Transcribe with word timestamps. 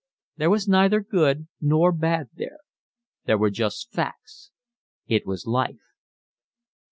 There 0.37 0.49
was 0.49 0.67
neither 0.67 0.99
good 0.99 1.45
nor 1.61 1.91
bad 1.91 2.29
there. 2.33 2.57
There 3.25 3.37
were 3.37 3.51
just 3.51 3.91
facts. 3.91 4.49
It 5.05 5.27
was 5.27 5.45
life. 5.45 5.91